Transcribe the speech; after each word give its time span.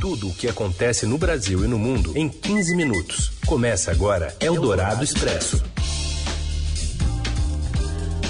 Tudo 0.00 0.28
o 0.28 0.34
que 0.34 0.48
acontece 0.48 1.04
no 1.04 1.18
Brasil 1.18 1.62
e 1.62 1.68
no 1.68 1.78
mundo 1.78 2.16
em 2.16 2.26
15 2.26 2.74
minutos. 2.74 3.32
Começa 3.46 3.90
agora 3.90 4.34
Eldorado 4.40 5.04
Expresso. 5.04 5.62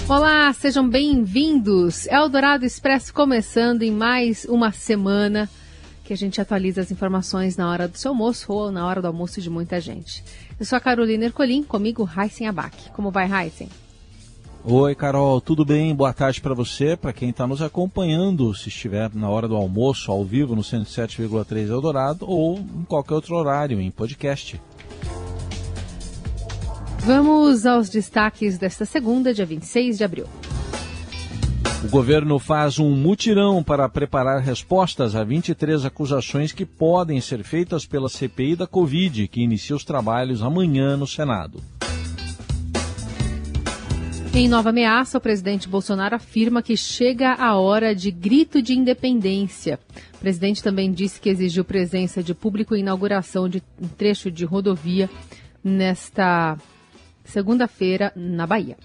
Olá, 0.08 0.52
sejam 0.52 0.88
bem-vindos. 0.88 2.08
Eldorado 2.08 2.66
Expresso 2.66 3.14
começando 3.14 3.82
em 3.82 3.92
mais 3.92 4.44
uma 4.46 4.72
semana 4.72 5.48
que 6.02 6.12
a 6.12 6.16
gente 6.16 6.40
atualiza 6.40 6.80
as 6.80 6.90
informações 6.90 7.56
na 7.56 7.70
hora 7.70 7.86
do 7.86 7.96
seu 7.96 8.10
almoço 8.10 8.52
ou 8.52 8.72
na 8.72 8.84
hora 8.84 9.00
do 9.00 9.06
almoço 9.06 9.40
de 9.40 9.48
muita 9.48 9.80
gente. 9.80 10.24
Eu 10.58 10.66
sou 10.66 10.76
a 10.76 10.80
Carolina 10.80 11.26
Ercolim, 11.26 11.62
comigo 11.62 12.10
Heisen 12.18 12.48
Abac. 12.48 12.90
Como 12.90 13.12
vai, 13.12 13.30
Heisen? 13.30 13.68
Oi, 14.62 14.94
Carol, 14.94 15.40
tudo 15.40 15.64
bem? 15.64 15.94
Boa 15.94 16.12
tarde 16.12 16.38
para 16.38 16.52
você, 16.52 16.94
para 16.94 17.14
quem 17.14 17.30
está 17.30 17.46
nos 17.46 17.62
acompanhando, 17.62 18.54
se 18.54 18.68
estiver 18.68 19.10
na 19.14 19.26
hora 19.26 19.48
do 19.48 19.56
almoço, 19.56 20.12
ao 20.12 20.22
vivo, 20.22 20.54
no 20.54 20.60
107,3 20.60 21.70
Eldorado, 21.70 22.28
ou 22.28 22.58
em 22.58 22.84
qualquer 22.84 23.14
outro 23.14 23.36
horário, 23.36 23.80
em 23.80 23.90
podcast. 23.90 24.60
Vamos 26.98 27.64
aos 27.64 27.88
destaques 27.88 28.58
desta 28.58 28.84
segunda, 28.84 29.32
dia 29.32 29.46
26 29.46 29.96
de 29.96 30.04
abril. 30.04 30.26
O 31.82 31.88
governo 31.88 32.38
faz 32.38 32.78
um 32.78 32.90
mutirão 32.90 33.62
para 33.62 33.88
preparar 33.88 34.42
respostas 34.42 35.16
a 35.16 35.24
23 35.24 35.86
acusações 35.86 36.52
que 36.52 36.66
podem 36.66 37.18
ser 37.22 37.42
feitas 37.42 37.86
pela 37.86 38.10
CPI 38.10 38.56
da 38.56 38.66
Covid, 38.66 39.26
que 39.28 39.40
inicia 39.40 39.74
os 39.74 39.84
trabalhos 39.84 40.42
amanhã 40.42 40.98
no 40.98 41.06
Senado. 41.06 41.62
Em 44.32 44.48
nova 44.48 44.70
ameaça, 44.70 45.18
o 45.18 45.20
presidente 45.20 45.68
Bolsonaro 45.68 46.14
afirma 46.14 46.62
que 46.62 46.76
chega 46.76 47.34
a 47.34 47.56
hora 47.56 47.92
de 47.92 48.12
grito 48.12 48.62
de 48.62 48.74
independência. 48.74 49.80
O 50.14 50.18
presidente 50.18 50.62
também 50.62 50.92
disse 50.92 51.20
que 51.20 51.28
exigiu 51.28 51.64
presença 51.64 52.22
de 52.22 52.32
público 52.32 52.76
em 52.76 52.80
inauguração 52.80 53.48
de 53.48 53.60
um 53.82 53.88
trecho 53.88 54.30
de 54.30 54.44
rodovia 54.44 55.10
nesta 55.64 56.56
segunda-feira 57.24 58.12
na 58.14 58.46
Bahia. 58.46 58.76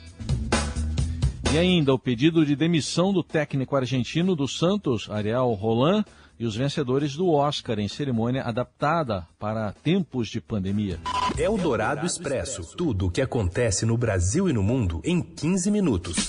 E 1.54 1.58
ainda 1.60 1.94
o 1.94 2.00
pedido 2.00 2.44
de 2.44 2.56
demissão 2.56 3.14
do 3.14 3.22
técnico 3.22 3.76
argentino 3.76 4.36
do 4.36 4.48
Santos, 4.48 5.08
Ariel 5.12 5.54
Roland, 5.54 6.04
e 6.40 6.46
os 6.46 6.56
vencedores 6.56 7.16
do 7.16 7.30
Oscar 7.30 7.80
em 7.80 7.88
cerimônia 7.88 8.44
adaptada 8.44 9.28
para 9.40 9.72
tempos 9.72 10.28
de 10.28 10.42
pandemia. 10.42 11.00
É 11.38 11.50
o 11.50 11.58
Dourado 11.58 12.06
Expresso. 12.06 12.76
Tudo 12.76 13.08
o 13.08 13.12
que 13.12 13.22
acontece 13.22 13.86
no 13.86 13.98
Brasil 13.98 14.50
e 14.50 14.54
no 14.54 14.64
mundo 14.64 15.02
em 15.04 15.22
15 15.22 15.72
minutos. 15.72 16.28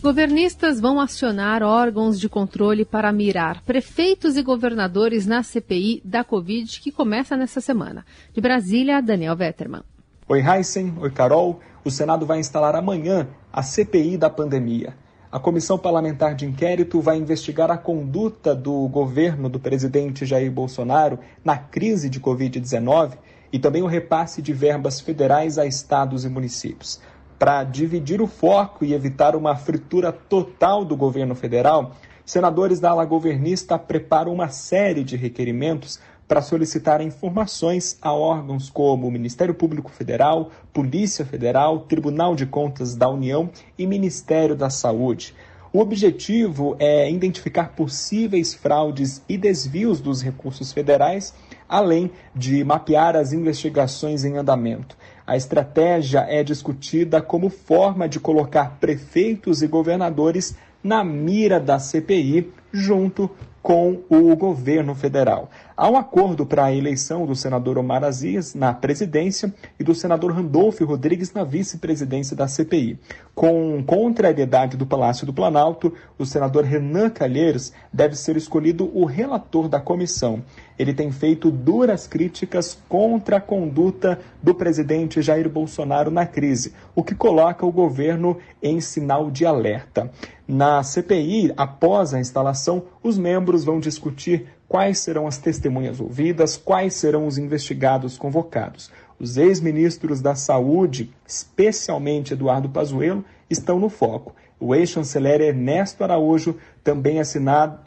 Governistas 0.00 0.80
vão 0.80 1.00
acionar 1.00 1.60
órgãos 1.60 2.20
de 2.20 2.28
controle 2.28 2.84
para 2.84 3.12
mirar 3.12 3.62
prefeitos 3.62 4.36
e 4.36 4.42
governadores 4.42 5.26
na 5.26 5.42
CPI 5.42 6.00
da 6.04 6.22
Covid 6.22 6.80
que 6.80 6.92
começa 6.92 7.36
nessa 7.36 7.60
semana. 7.60 8.06
De 8.32 8.40
Brasília, 8.40 9.02
Daniel 9.02 9.34
Vetterman. 9.34 9.82
Oi, 10.28 10.40
Heisen. 10.40 10.94
Oi, 11.00 11.10
Carol. 11.10 11.58
O 11.84 11.90
Senado 11.90 12.24
vai 12.24 12.38
instalar 12.38 12.76
amanhã 12.76 13.26
a 13.52 13.62
CPI 13.62 14.16
da 14.16 14.30
pandemia. 14.30 14.94
A 15.30 15.38
comissão 15.38 15.76
parlamentar 15.76 16.34
de 16.34 16.46
inquérito 16.46 17.02
vai 17.02 17.18
investigar 17.18 17.70
a 17.70 17.76
conduta 17.76 18.54
do 18.54 18.88
governo 18.88 19.50
do 19.50 19.60
presidente 19.60 20.24
Jair 20.24 20.50
Bolsonaro 20.50 21.18
na 21.44 21.58
crise 21.58 22.08
de 22.08 22.18
Covid-19 22.18 23.18
e 23.52 23.58
também 23.58 23.82
o 23.82 23.86
repasse 23.86 24.40
de 24.40 24.54
verbas 24.54 25.00
federais 25.02 25.58
a 25.58 25.66
estados 25.66 26.24
e 26.24 26.30
municípios. 26.30 26.98
Para 27.38 27.62
dividir 27.62 28.22
o 28.22 28.26
foco 28.26 28.86
e 28.86 28.94
evitar 28.94 29.36
uma 29.36 29.54
fritura 29.54 30.10
total 30.10 30.82
do 30.82 30.96
governo 30.96 31.34
federal, 31.34 31.94
senadores 32.24 32.80
da 32.80 32.88
ala 32.88 33.04
governista 33.04 33.78
preparam 33.78 34.32
uma 34.32 34.48
série 34.48 35.04
de 35.04 35.14
requerimentos 35.14 36.00
para 36.28 36.42
solicitar 36.42 37.00
informações 37.00 37.98
a 38.02 38.12
órgãos 38.12 38.68
como 38.68 39.08
o 39.08 39.10
Ministério 39.10 39.54
Público 39.54 39.90
Federal, 39.90 40.50
Polícia 40.74 41.24
Federal, 41.24 41.80
Tribunal 41.80 42.36
de 42.36 42.44
Contas 42.44 42.94
da 42.94 43.08
União 43.08 43.50
e 43.78 43.86
Ministério 43.86 44.54
da 44.54 44.68
Saúde. 44.68 45.34
O 45.72 45.80
objetivo 45.80 46.76
é 46.78 47.10
identificar 47.10 47.74
possíveis 47.74 48.54
fraudes 48.54 49.22
e 49.28 49.36
desvios 49.36 50.00
dos 50.00 50.22
recursos 50.22 50.72
federais, 50.72 51.34
além 51.68 52.10
de 52.34 52.64
mapear 52.64 53.16
as 53.16 53.32
investigações 53.32 54.24
em 54.24 54.36
andamento. 54.36 54.96
A 55.26 55.36
estratégia 55.36 56.20
é 56.20 56.42
discutida 56.42 57.20
como 57.20 57.50
forma 57.50 58.08
de 58.08 58.18
colocar 58.18 58.78
prefeitos 58.80 59.62
e 59.62 59.66
governadores 59.66 60.56
na 60.82 61.04
mira 61.04 61.60
da 61.60 61.78
CPI, 61.78 62.50
junto 62.72 63.30
com 63.62 64.00
o 64.08 64.34
governo 64.36 64.94
federal. 64.94 65.50
Há 65.76 65.88
um 65.88 65.96
acordo 65.96 66.44
para 66.44 66.64
a 66.64 66.74
eleição 66.74 67.24
do 67.24 67.36
senador 67.36 67.78
Omar 67.78 68.02
Aziz 68.02 68.54
na 68.54 68.72
presidência 68.74 69.54
e 69.78 69.84
do 69.84 69.94
senador 69.94 70.32
Randolfo 70.32 70.84
Rodrigues 70.84 71.32
na 71.32 71.44
vice-presidência 71.44 72.36
da 72.36 72.48
CPI. 72.48 72.98
Com 73.34 73.80
contrariedade 73.86 74.76
do 74.76 74.84
Palácio 74.84 75.24
do 75.24 75.32
Planalto, 75.32 75.92
o 76.18 76.26
senador 76.26 76.64
Renan 76.64 77.10
Calheiros 77.10 77.72
deve 77.92 78.16
ser 78.16 78.36
escolhido 78.36 78.90
o 78.92 79.04
relator 79.04 79.68
da 79.68 79.78
comissão. 79.78 80.42
Ele 80.76 80.92
tem 80.92 81.12
feito 81.12 81.50
duras 81.50 82.06
críticas 82.06 82.76
contra 82.88 83.36
a 83.36 83.40
conduta 83.40 84.18
do 84.42 84.54
presidente 84.54 85.22
Jair 85.22 85.48
Bolsonaro 85.48 86.10
na 86.10 86.26
crise, 86.26 86.72
o 86.94 87.04
que 87.04 87.14
coloca 87.14 87.64
o 87.64 87.72
governo 87.72 88.38
em 88.60 88.80
sinal 88.80 89.30
de 89.30 89.46
alerta. 89.46 90.10
Na 90.46 90.82
CPI, 90.82 91.52
após 91.56 92.14
a 92.14 92.18
instalação, 92.20 92.84
os 93.02 93.18
membros 93.18 93.64
vão 93.64 93.80
discutir 93.80 94.46
quais 94.68 94.98
serão 94.98 95.26
as 95.26 95.38
testemunhas 95.38 96.00
ouvidas, 96.00 96.56
quais 96.56 96.94
serão 96.94 97.26
os 97.26 97.38
investigados 97.38 98.18
convocados. 98.18 98.90
Os 99.18 99.36
ex-ministros 99.36 100.20
da 100.20 100.34
Saúde, 100.34 101.10
especialmente 101.26 102.34
Eduardo 102.34 102.68
Pazuello, 102.68 103.24
estão 103.50 103.78
no 103.78 103.88
foco. 103.88 104.34
O 104.60 104.74
ex-chanceler 104.74 105.40
Ernesto 105.40 106.04
Araújo 106.04 106.56
também 106.84 107.18
é, 107.18 107.22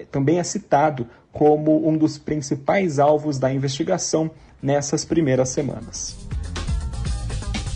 também 0.10 0.40
é 0.40 0.44
citado 0.44 1.08
como 1.32 1.88
um 1.88 1.98
dos 1.98 2.18
principais 2.18 3.00
alvos 3.00 3.38
da 3.38 3.54
investigação 3.54 4.32
nessas 4.62 5.06
primeiras 5.06 5.50
semanas. 5.50 6.18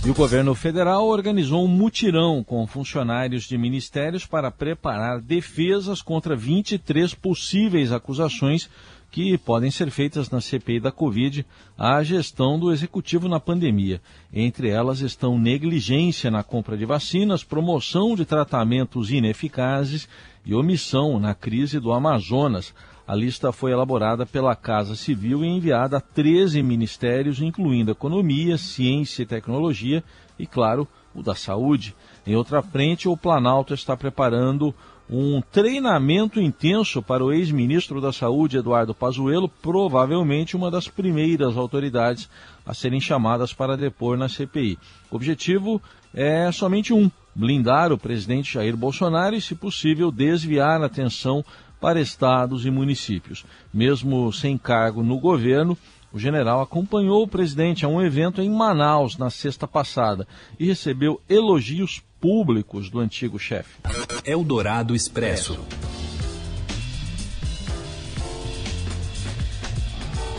E 0.06 0.10
o 0.12 0.14
governo 0.14 0.54
federal 0.54 1.08
organizou 1.08 1.66
um 1.66 1.68
mutirão 1.68 2.44
com 2.44 2.68
funcionários 2.68 3.46
de 3.46 3.58
ministérios 3.58 4.24
para 4.24 4.52
preparar 4.52 5.20
defesas 5.20 6.00
contra 6.00 6.36
23 6.36 7.16
possíveis 7.16 7.92
acusações 7.92 8.70
que 9.10 9.36
podem 9.36 9.72
ser 9.72 9.90
feitas 9.90 10.30
na 10.30 10.40
CPI 10.40 10.80
da 10.80 10.92
Covid 10.92 11.44
à 11.76 12.04
gestão 12.04 12.60
do 12.60 12.72
executivo 12.72 13.28
na 13.28 13.40
pandemia. 13.40 14.00
Entre 14.32 14.70
elas 14.70 15.00
estão 15.00 15.40
negligência 15.40 16.30
na 16.30 16.44
compra 16.44 16.78
de 16.78 16.86
vacinas, 16.86 17.44
promoção 17.44 18.16
de 18.16 18.26
tratamentos 18.26 19.10
ineficazes 19.10 20.08
e 20.46 20.54
omissão 20.54 21.20
na 21.20 21.34
crise 21.34 21.80
do 21.80 21.92
Amazonas. 21.92 22.76
A 23.08 23.14
lista 23.14 23.52
foi 23.52 23.72
elaborada 23.72 24.26
pela 24.26 24.56
Casa 24.56 24.96
Civil 24.96 25.46
e 25.46 25.48
enviada 25.48 25.98
a 25.98 26.02
13 26.02 26.64
ministérios, 26.64 27.40
incluindo 27.40 27.92
Economia, 27.92 28.58
Ciência 28.58 29.22
e 29.22 29.28
Tecnologia 29.28 30.04
e, 30.40 30.48
claro, 30.48 30.88
o 31.14 31.22
da 31.22 31.36
Saúde. 31.36 31.96
Em 32.26 32.36
outra 32.36 32.64
frente, 32.64 33.08
o 33.08 33.16
Planalto 33.16 33.76
está 33.76 33.96
preparando 33.96 34.74
um 35.08 35.40
treinamento 35.40 36.42
intenso 36.42 37.00
para 37.00 37.24
o 37.24 37.32
ex-ministro 37.32 38.02
da 38.02 38.12
Saúde, 38.12 38.58
Eduardo 38.58 38.96
Pazuello, 38.96 39.48
provavelmente 39.48 40.56
uma 40.56 40.72
das 40.72 40.88
primeiras 40.88 41.56
autoridades 41.56 42.28
a 42.66 42.74
serem 42.74 43.00
chamadas 43.00 43.54
para 43.54 43.78
depor 43.78 44.18
na 44.18 44.28
CPI. 44.28 44.80
O 45.12 45.16
objetivo 45.16 45.80
é 46.12 46.52
somente 46.52 46.92
um: 46.92 47.12
blindar 47.36 47.92
o 47.92 48.00
presidente 48.00 48.54
Jair 48.54 48.76
Bolsonaro 48.76 49.36
e, 49.36 49.42
se 49.42 49.54
possível, 49.54 50.12
desviar 50.12 50.82
a 50.82 50.88
atenção 50.88 51.46
para 51.80 52.02
estados 52.02 52.66
e 52.66 52.72
municípios. 52.72 53.46
Mesmo 53.74 54.31
sem 54.31 54.58
cargo 54.58 55.03
no 55.03 55.20
governo, 55.20 55.78
o 56.11 56.20
general 56.20 56.61
acompanhou 56.61 57.23
o 57.23 57.28
presidente 57.28 57.85
a 57.85 57.90
um 57.90 58.02
evento 58.02 58.41
em 58.41 58.50
Manaus 58.50 59.17
na 59.17 59.29
sexta 59.29 59.67
passada 59.67 60.28
e 60.59 60.66
recebeu 60.66 61.22
elogios 61.28 62.02
públicos 62.22 62.90
do 62.90 63.00
antigo 63.00 63.38
chefe. 63.38 63.82
Eldorado 64.23 64.96
Expresso. 64.96 65.59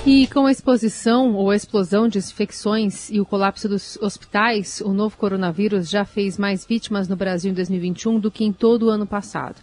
E 0.07 0.29
com 0.29 0.47
a 0.47 0.53
exposição 0.53 1.35
ou 1.35 1.51
a 1.51 1.57
explosão 1.57 2.07
de 2.07 2.19
infecções 2.19 3.11
e 3.11 3.21
o 3.21 3.27
colapso 3.27 3.69
dos 3.69 3.99
hospitais, 4.01 4.81
o 4.81 4.93
novo 4.93 5.17
coronavírus 5.17 5.91
já 5.91 6.05
fez 6.05 6.39
mais 6.39 6.65
vítimas 6.65 7.09
no 7.09 7.17
Brasil 7.17 7.51
em 7.51 7.55
2021 7.55 8.21
do 8.21 8.31
que 8.31 8.45
em 8.45 8.53
todo 8.53 8.87
o 8.87 8.89
ano 8.89 9.05
passado. 9.05 9.57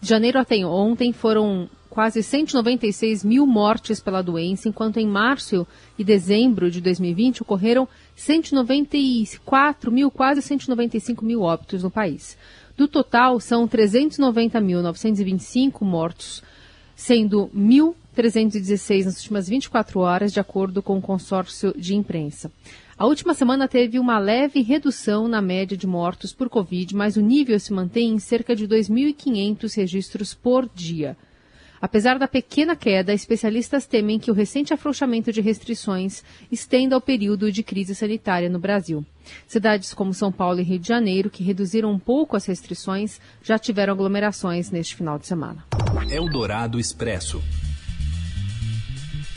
De 0.00 0.08
janeiro 0.08 0.38
até 0.38 0.64
ontem 0.64 1.12
foram 1.12 1.68
quase 1.90 2.22
196 2.22 3.22
mil 3.24 3.46
mortes 3.46 4.00
pela 4.00 4.22
doença, 4.22 4.68
enquanto 4.68 4.98
em 4.98 5.06
março 5.06 5.66
e 5.98 6.04
dezembro 6.04 6.70
de 6.70 6.80
2020 6.80 7.42
ocorreram 7.42 7.86
194 8.14 9.92
mil, 9.92 10.10
quase 10.10 10.40
195 10.40 11.22
mil 11.24 11.42
óbitos 11.42 11.82
no 11.82 11.90
país. 11.90 12.38
Do 12.76 12.86
total, 12.88 13.40
são 13.40 13.66
390.925 13.68 15.82
mortos, 15.82 16.42
sendo 16.94 17.50
1.000 17.54 17.94
316 18.14 19.06
nas 19.06 19.16
últimas 19.18 19.48
24 19.48 20.00
horas, 20.00 20.32
de 20.32 20.40
acordo 20.40 20.82
com 20.82 20.98
o 20.98 21.02
consórcio 21.02 21.72
de 21.76 21.94
imprensa. 21.94 22.50
A 23.00 23.06
última 23.06 23.32
semana 23.32 23.66
teve 23.66 23.98
uma 23.98 24.18
leve 24.18 24.60
redução 24.60 25.26
na 25.26 25.40
média 25.40 25.74
de 25.74 25.86
mortos 25.86 26.34
por 26.34 26.50
Covid, 26.50 26.94
mas 26.94 27.16
o 27.16 27.22
nível 27.22 27.58
se 27.58 27.72
mantém 27.72 28.10
em 28.10 28.18
cerca 28.18 28.54
de 28.54 28.68
2.500 28.68 29.74
registros 29.74 30.34
por 30.34 30.68
dia. 30.68 31.16
Apesar 31.80 32.18
da 32.18 32.28
pequena 32.28 32.76
queda, 32.76 33.14
especialistas 33.14 33.86
temem 33.86 34.18
que 34.18 34.30
o 34.30 34.34
recente 34.34 34.74
afrouxamento 34.74 35.32
de 35.32 35.40
restrições 35.40 36.22
estenda 36.52 36.94
o 36.94 37.00
período 37.00 37.50
de 37.50 37.62
crise 37.62 37.94
sanitária 37.94 38.50
no 38.50 38.58
Brasil. 38.58 39.02
Cidades 39.46 39.94
como 39.94 40.12
São 40.12 40.30
Paulo 40.30 40.60
e 40.60 40.62
Rio 40.62 40.78
de 40.78 40.88
Janeiro, 40.88 41.30
que 41.30 41.42
reduziram 41.42 41.90
um 41.90 41.98
pouco 41.98 42.36
as 42.36 42.44
restrições, 42.44 43.18
já 43.42 43.58
tiveram 43.58 43.94
aglomerações 43.94 44.70
neste 44.70 44.94
final 44.94 45.18
de 45.18 45.26
semana. 45.26 45.64
Eldorado 46.10 46.78
Expresso. 46.78 47.40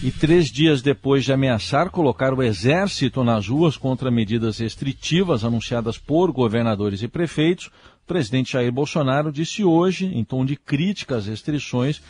E 0.04 0.12
três 0.12 0.48
dias 0.48 0.82
depois 0.82 1.24
de 1.24 1.32
ameaçar 1.32 1.90
colocar 1.90 2.34
o 2.34 2.44
exército 2.44 3.24
nas 3.24 3.48
ruas 3.48 3.78
contra 3.78 4.12
medidas 4.12 4.58
restritivas 4.58 5.46
anunciadas 5.46 5.98
por 5.98 6.30
governadores 6.30 7.02
e 7.02 7.08
prefeitos, 7.08 7.68
o 7.68 8.06
presidente 8.06 8.52
Jair 8.52 8.70
Bolsonaro 8.70 9.32
disse 9.32 9.64
hoje, 9.64 10.08
em 10.08 10.22
tom 10.22 10.44
de 10.44 10.58
crítica 10.58 11.16
às 11.16 11.26
restrições, 11.26 12.02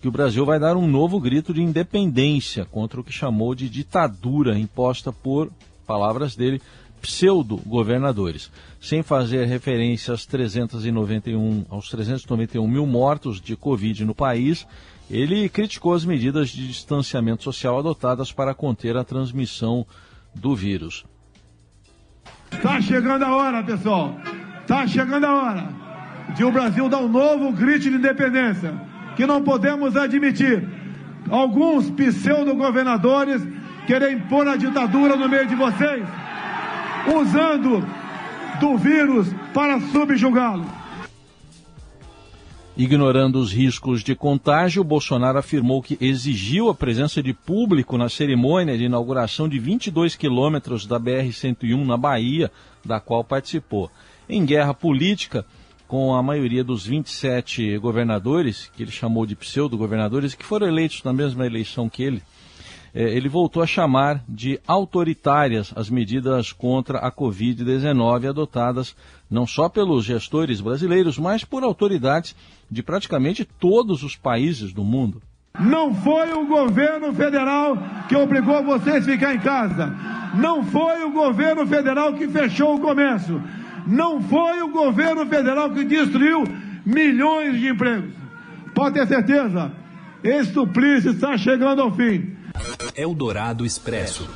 que 0.00 0.08
o 0.08 0.10
Brasil 0.10 0.46
vai 0.46 0.58
dar 0.58 0.78
um 0.78 0.88
novo 0.88 1.20
grito 1.20 1.52
de 1.52 1.60
independência 1.60 2.64
contra 2.64 2.98
o 2.98 3.04
que 3.04 3.12
chamou 3.12 3.54
de 3.54 3.68
ditadura 3.68 4.58
imposta 4.58 5.12
por, 5.12 5.52
palavras 5.86 6.34
dele, 6.34 6.58
pseudo-governadores. 7.02 8.50
Sem 8.80 9.02
fazer 9.02 9.44
referência 9.44 10.14
às 10.14 10.24
391, 10.24 11.66
aos 11.68 11.90
391 11.90 12.66
mil 12.66 12.86
mortos 12.86 13.42
de 13.42 13.54
Covid 13.56 14.06
no 14.06 14.14
país, 14.14 14.66
ele 15.10 15.48
criticou 15.48 15.94
as 15.94 16.04
medidas 16.04 16.50
de 16.50 16.66
distanciamento 16.66 17.42
social 17.42 17.78
adotadas 17.78 18.32
para 18.32 18.54
conter 18.54 18.96
a 18.96 19.04
transmissão 19.04 19.86
do 20.34 20.54
vírus. 20.54 21.04
Está 22.50 22.80
chegando 22.80 23.24
a 23.24 23.36
hora, 23.36 23.62
pessoal. 23.62 24.16
Está 24.60 24.86
chegando 24.86 25.24
a 25.24 25.34
hora 25.34 25.82
de 26.36 26.44
o 26.44 26.52
Brasil 26.52 26.88
dar 26.88 26.98
um 26.98 27.08
novo 27.08 27.52
grito 27.52 27.90
de 27.90 27.96
independência 27.96 28.74
que 29.16 29.26
não 29.26 29.42
podemos 29.42 29.96
admitir 29.96 30.66
alguns 31.30 31.90
pseudo-governadores 31.90 33.42
querem 33.86 34.18
pôr 34.20 34.46
a 34.46 34.56
ditadura 34.56 35.16
no 35.16 35.28
meio 35.28 35.46
de 35.46 35.54
vocês, 35.54 36.06
usando 37.14 37.84
do 38.60 38.78
vírus 38.78 39.28
para 39.52 39.80
subjugá-lo. 39.80 40.64
Ignorando 42.74 43.38
os 43.38 43.52
riscos 43.52 44.02
de 44.02 44.14
contágio, 44.14 44.82
Bolsonaro 44.82 45.36
afirmou 45.36 45.82
que 45.82 45.98
exigiu 46.00 46.70
a 46.70 46.74
presença 46.74 47.22
de 47.22 47.34
público 47.34 47.98
na 47.98 48.08
cerimônia 48.08 48.78
de 48.78 48.84
inauguração 48.84 49.46
de 49.46 49.58
22 49.58 50.16
quilômetros 50.16 50.86
da 50.86 50.98
BR-101 50.98 51.84
na 51.84 51.98
Bahia, 51.98 52.50
da 52.82 52.98
qual 52.98 53.22
participou. 53.22 53.90
Em 54.26 54.46
guerra 54.46 54.72
política, 54.72 55.44
com 55.86 56.14
a 56.14 56.22
maioria 56.22 56.64
dos 56.64 56.86
27 56.86 57.76
governadores, 57.76 58.70
que 58.74 58.82
ele 58.82 58.90
chamou 58.90 59.26
de 59.26 59.36
pseudo-governadores, 59.36 60.34
que 60.34 60.44
foram 60.44 60.66
eleitos 60.66 61.02
na 61.04 61.12
mesma 61.12 61.44
eleição 61.44 61.90
que 61.90 62.02
ele, 62.02 62.22
ele 62.94 63.28
voltou 63.28 63.62
a 63.62 63.66
chamar 63.66 64.22
de 64.28 64.60
autoritárias 64.66 65.72
as 65.76 65.88
medidas 65.88 66.52
contra 66.52 66.98
a 66.98 67.10
Covid-19 67.10 68.28
adotadas 68.28 68.94
não 69.30 69.46
só 69.46 69.68
pelos 69.68 70.04
gestores 70.04 70.60
brasileiros, 70.60 71.18
mas 71.18 71.44
por 71.44 71.62
autoridades 71.62 72.36
de 72.70 72.82
praticamente 72.82 73.44
todos 73.44 74.02
os 74.02 74.14
países 74.14 74.72
do 74.72 74.84
mundo. 74.84 75.22
Não 75.58 75.94
foi 75.94 76.32
o 76.32 76.46
governo 76.46 77.12
federal 77.14 77.76
que 78.08 78.16
obrigou 78.16 78.62
vocês 78.62 79.08
a 79.08 79.10
ficar 79.10 79.34
em 79.34 79.40
casa. 79.40 79.94
Não 80.34 80.64
foi 80.64 81.02
o 81.04 81.12
governo 81.12 81.66
federal 81.66 82.14
que 82.14 82.28
fechou 82.28 82.76
o 82.76 82.80
comércio 82.80 83.42
não 83.86 84.20
foi 84.22 84.62
o 84.62 84.68
governo 84.68 85.26
federal 85.26 85.70
que 85.70 85.84
destruiu 85.84 86.44
milhões 86.84 87.58
de 87.58 87.68
empregos. 87.68 88.14
Pode 88.74 88.94
ter 88.94 89.06
certeza, 89.06 89.72
esse 90.22 90.52
suplício 90.52 91.12
está 91.12 91.36
chegando 91.36 91.82
ao 91.82 91.92
fim. 91.92 92.36
Eldorado 92.96 93.64
Expresso. 93.64 94.28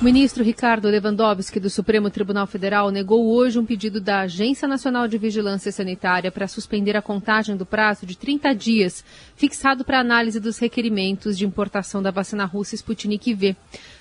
O 0.00 0.04
ministro 0.04 0.42
Ricardo 0.42 0.88
Lewandowski, 0.88 1.60
do 1.60 1.68
Supremo 1.68 2.08
Tribunal 2.08 2.46
Federal, 2.46 2.90
negou 2.90 3.34
hoje 3.34 3.58
um 3.58 3.66
pedido 3.66 4.00
da 4.00 4.20
Agência 4.20 4.66
Nacional 4.66 5.06
de 5.06 5.18
Vigilância 5.18 5.70
Sanitária 5.70 6.32
para 6.32 6.48
suspender 6.48 6.96
a 6.96 7.02
contagem 7.02 7.54
do 7.54 7.66
prazo 7.66 8.06
de 8.06 8.16
30 8.16 8.54
dias, 8.54 9.04
fixado 9.36 9.84
para 9.84 10.00
análise 10.00 10.40
dos 10.40 10.58
requerimentos 10.58 11.36
de 11.36 11.44
importação 11.44 12.02
da 12.02 12.10
vacina 12.10 12.46
russa 12.46 12.74
Sputnik 12.74 13.34
V. 13.34 13.54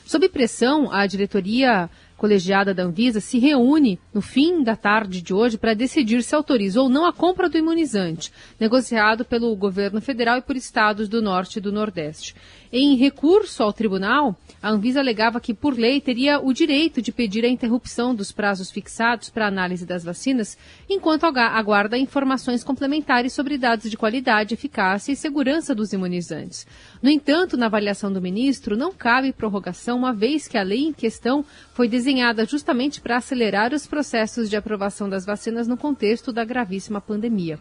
Sob 0.05 0.29
pressão, 0.29 0.89
a 0.89 1.05
diretoria 1.05 1.89
colegiada 2.19 2.73
da 2.73 2.83
Anvisa 2.83 3.21
se 3.21 3.39
reúne 3.39 3.97
no 4.13 4.21
fim 4.21 4.61
da 4.61 4.75
tarde 4.75 5.21
de 5.21 5.33
hoje 5.33 5.57
para 5.57 5.73
decidir 5.73 6.21
se 6.21 6.35
autoriza 6.35 6.81
ou 6.81 6.89
não 6.89 7.05
a 7.05 7.13
compra 7.13 7.49
do 7.49 7.57
imunizante, 7.57 8.31
negociado 8.59 9.23
pelo 9.23 9.55
governo 9.55 10.01
federal 10.01 10.37
e 10.37 10.41
por 10.41 10.55
estados 10.55 11.07
do 11.07 11.21
norte 11.21 11.57
e 11.57 11.61
do 11.61 11.71
nordeste. 11.71 12.35
Em 12.71 12.95
recurso 12.95 13.63
ao 13.63 13.73
tribunal, 13.73 14.37
a 14.61 14.69
Anvisa 14.69 14.99
alegava 14.99 15.39
que, 15.39 15.55
por 15.55 15.75
lei, 15.75 15.99
teria 15.99 16.39
o 16.39 16.53
direito 16.53 17.01
de 17.01 17.11
pedir 17.11 17.43
a 17.43 17.47
interrupção 17.49 18.13
dos 18.13 18.31
prazos 18.31 18.69
fixados 18.69 19.27
para 19.27 19.47
análise 19.47 19.87
das 19.87 20.03
vacinas, 20.03 20.55
enquanto 20.87 21.23
aguarda 21.23 21.97
informações 21.97 22.63
complementares 22.63 23.33
sobre 23.33 23.57
dados 23.57 23.89
de 23.89 23.97
qualidade, 23.97 24.53
eficácia 24.53 25.11
e 25.11 25.15
segurança 25.15 25.73
dos 25.73 25.93
imunizantes. 25.93 26.67
No 27.01 27.09
entanto, 27.09 27.57
na 27.57 27.65
avaliação 27.65 28.13
do 28.13 28.21
ministro, 28.21 28.77
não 28.77 28.91
cabe 28.91 29.33
prorrogação, 29.33 29.97
uma 29.97 30.13
vez 30.13 30.47
que 30.47 30.57
a 30.57 30.61
lei 30.61 30.83
em 30.83 30.93
questão 30.93 31.43
foi 31.73 31.87
desenhada 31.87 32.45
justamente 32.45 33.01
para 33.01 33.17
acelerar 33.17 33.73
os 33.73 33.87
processos 33.87 34.47
de 34.47 34.55
aprovação 34.55 35.09
das 35.09 35.25
vacinas 35.25 35.67
no 35.67 35.75
contexto 35.75 36.31
da 36.31 36.45
gravíssima 36.45 37.01
pandemia. 37.01 37.57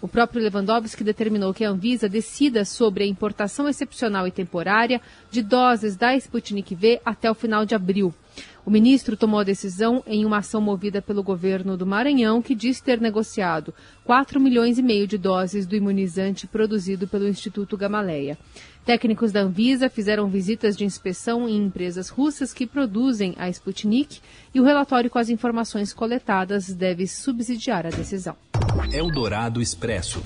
O 0.00 0.08
próprio 0.08 0.42
Lewandowski 0.42 1.02
determinou 1.02 1.52
que 1.52 1.64
a 1.64 1.70
Anvisa 1.70 2.08
decida 2.08 2.64
sobre 2.64 3.04
a 3.04 3.06
importação 3.06 3.68
excepcional 3.68 4.26
e 4.26 4.30
temporária 4.46 5.00
de 5.30 5.42
doses 5.42 5.96
da 5.96 6.14
Sputnik 6.16 6.74
V 6.74 7.00
até 7.04 7.28
o 7.28 7.34
final 7.34 7.66
de 7.66 7.74
abril. 7.74 8.14
O 8.64 8.70
ministro 8.70 9.16
tomou 9.16 9.40
a 9.40 9.44
decisão 9.44 10.02
em 10.06 10.24
uma 10.24 10.38
ação 10.38 10.60
movida 10.60 11.00
pelo 11.00 11.22
governo 11.22 11.76
do 11.76 11.86
Maranhão, 11.86 12.42
que 12.42 12.54
diz 12.54 12.80
ter 12.80 13.00
negociado 13.00 13.72
4 14.04 14.40
milhões 14.40 14.78
e 14.78 14.82
meio 14.82 15.06
de 15.06 15.16
doses 15.16 15.66
do 15.66 15.76
imunizante 15.76 16.46
produzido 16.46 17.06
pelo 17.06 17.28
Instituto 17.28 17.76
Gamaleia. 17.76 18.36
Técnicos 18.84 19.32
da 19.32 19.40
Anvisa 19.40 19.88
fizeram 19.88 20.28
visitas 20.28 20.76
de 20.76 20.84
inspeção 20.84 21.48
em 21.48 21.56
empresas 21.64 22.08
russas 22.08 22.52
que 22.52 22.66
produzem 22.66 23.34
a 23.36 23.48
Sputnik 23.48 24.20
e 24.54 24.60
o 24.60 24.64
relatório 24.64 25.10
com 25.10 25.18
as 25.18 25.28
informações 25.28 25.92
coletadas 25.92 26.72
deve 26.72 27.06
subsidiar 27.06 27.86
a 27.86 27.90
decisão. 27.90 28.36
Eldorado 28.92 29.60
Expresso. 29.60 30.22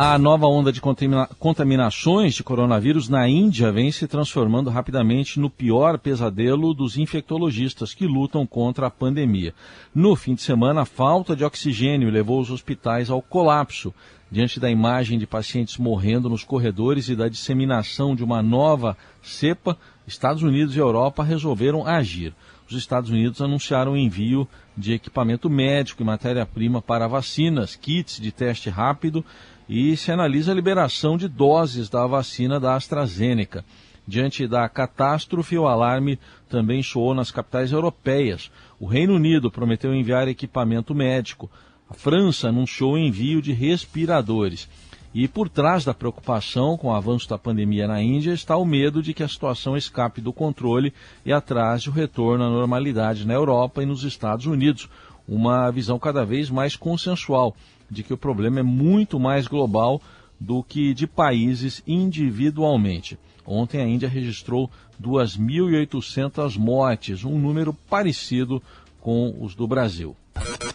A 0.00 0.16
nova 0.16 0.46
onda 0.46 0.70
de 0.70 0.80
contaminações 0.80 2.32
de 2.32 2.44
coronavírus 2.44 3.08
na 3.08 3.28
Índia 3.28 3.72
vem 3.72 3.90
se 3.90 4.06
transformando 4.06 4.70
rapidamente 4.70 5.40
no 5.40 5.50
pior 5.50 5.98
pesadelo 5.98 6.72
dos 6.72 6.96
infectologistas 6.96 7.94
que 7.94 8.06
lutam 8.06 8.46
contra 8.46 8.86
a 8.86 8.90
pandemia. 8.92 9.52
No 9.92 10.14
fim 10.14 10.36
de 10.36 10.42
semana, 10.42 10.82
a 10.82 10.84
falta 10.84 11.34
de 11.34 11.44
oxigênio 11.44 12.12
levou 12.12 12.40
os 12.40 12.48
hospitais 12.48 13.10
ao 13.10 13.20
colapso, 13.20 13.92
diante 14.30 14.60
da 14.60 14.70
imagem 14.70 15.18
de 15.18 15.26
pacientes 15.26 15.76
morrendo 15.78 16.28
nos 16.28 16.44
corredores 16.44 17.08
e 17.08 17.16
da 17.16 17.28
disseminação 17.28 18.14
de 18.14 18.22
uma 18.22 18.40
nova 18.40 18.96
cepa. 19.20 19.76
Estados 20.06 20.44
Unidos 20.44 20.76
e 20.76 20.78
Europa 20.78 21.24
resolveram 21.24 21.84
agir. 21.84 22.32
Os 22.70 22.76
Estados 22.76 23.10
Unidos 23.10 23.40
anunciaram 23.40 23.92
o 23.92 23.96
envio 23.96 24.46
de 24.76 24.92
equipamento 24.92 25.50
médico 25.50 26.02
e 26.02 26.06
matéria-prima 26.06 26.80
para 26.80 27.08
vacinas, 27.08 27.74
kits 27.74 28.20
de 28.20 28.30
teste 28.30 28.70
rápido 28.70 29.24
e 29.68 29.96
se 29.96 30.10
analisa 30.10 30.52
a 30.52 30.54
liberação 30.54 31.16
de 31.16 31.28
doses 31.28 31.88
da 31.88 32.06
vacina 32.06 32.58
da 32.58 32.74
AstraZeneca. 32.74 33.64
Diante 34.06 34.48
da 34.48 34.66
catástrofe, 34.68 35.58
o 35.58 35.68
alarme 35.68 36.18
também 36.48 36.82
soou 36.82 37.14
nas 37.14 37.30
capitais 37.30 37.72
europeias. 37.72 38.50
O 38.80 38.86
Reino 38.86 39.14
Unido 39.14 39.50
prometeu 39.50 39.94
enviar 39.94 40.26
equipamento 40.28 40.94
médico. 40.94 41.50
A 41.90 41.92
França 41.92 42.48
anunciou 42.48 42.94
o 42.94 42.98
envio 42.98 43.42
de 43.42 43.52
respiradores. 43.52 44.66
E 45.12 45.28
por 45.28 45.48
trás 45.48 45.84
da 45.84 45.92
preocupação 45.92 46.76
com 46.76 46.88
o 46.88 46.94
avanço 46.94 47.28
da 47.28 47.36
pandemia 47.36 47.86
na 47.86 48.00
Índia 48.02 48.32
está 48.32 48.56
o 48.56 48.64
medo 48.64 49.02
de 49.02 49.12
que 49.12 49.22
a 49.22 49.28
situação 49.28 49.76
escape 49.76 50.20
do 50.20 50.32
controle 50.32 50.92
e 51.24 51.32
atrase 51.32 51.90
o 51.90 51.92
retorno 51.92 52.44
à 52.44 52.48
normalidade 52.48 53.26
na 53.26 53.34
Europa 53.34 53.82
e 53.82 53.86
nos 53.86 54.04
Estados 54.04 54.46
Unidos. 54.46 54.88
Uma 55.26 55.70
visão 55.70 55.98
cada 55.98 56.24
vez 56.24 56.48
mais 56.48 56.76
consensual 56.76 57.54
de 57.90 58.02
que 58.02 58.12
o 58.12 58.18
problema 58.18 58.60
é 58.60 58.62
muito 58.62 59.18
mais 59.18 59.46
global 59.46 60.00
do 60.38 60.62
que 60.62 60.94
de 60.94 61.06
países 61.06 61.82
individualmente. 61.86 63.18
Ontem 63.44 63.80
a 63.80 63.86
Índia 63.86 64.08
registrou 64.08 64.70
2.800 65.02 66.58
mortes, 66.58 67.24
um 67.24 67.38
número 67.38 67.72
parecido 67.72 68.62
com 69.00 69.34
os 69.40 69.54
do 69.54 69.66
Brasil. 69.66 70.14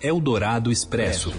Eldorado 0.02 0.72
Expresso. 0.72 1.32